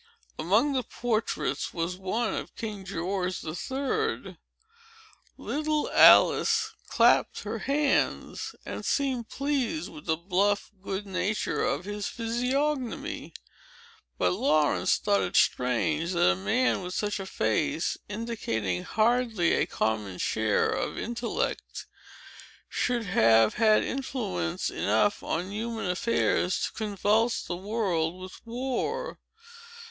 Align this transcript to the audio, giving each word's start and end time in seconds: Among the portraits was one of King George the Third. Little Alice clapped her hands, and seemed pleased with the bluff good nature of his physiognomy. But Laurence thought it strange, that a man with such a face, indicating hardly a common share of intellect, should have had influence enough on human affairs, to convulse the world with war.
Among 0.39 0.73
the 0.73 0.81
portraits 0.81 1.75
was 1.75 1.95
one 1.95 2.33
of 2.33 2.55
King 2.55 2.85
George 2.85 3.41
the 3.41 3.53
Third. 3.53 4.39
Little 5.37 5.91
Alice 5.91 6.71
clapped 6.87 7.43
her 7.43 7.59
hands, 7.59 8.55
and 8.65 8.83
seemed 8.83 9.29
pleased 9.29 9.89
with 9.91 10.07
the 10.07 10.17
bluff 10.17 10.71
good 10.81 11.05
nature 11.05 11.63
of 11.63 11.85
his 11.85 12.07
physiognomy. 12.07 13.35
But 14.17 14.31
Laurence 14.33 14.97
thought 14.97 15.21
it 15.21 15.35
strange, 15.35 16.13
that 16.13 16.31
a 16.31 16.35
man 16.35 16.81
with 16.81 16.95
such 16.95 17.19
a 17.19 17.27
face, 17.27 17.95
indicating 18.09 18.81
hardly 18.81 19.53
a 19.53 19.67
common 19.67 20.17
share 20.17 20.67
of 20.69 20.97
intellect, 20.97 21.85
should 22.67 23.03
have 23.05 23.53
had 23.53 23.83
influence 23.83 24.71
enough 24.71 25.21
on 25.21 25.51
human 25.51 25.87
affairs, 25.87 26.59
to 26.61 26.71
convulse 26.71 27.43
the 27.43 27.55
world 27.55 28.19
with 28.19 28.41
war. 28.47 29.19